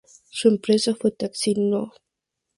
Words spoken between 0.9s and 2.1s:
fue Taxi No.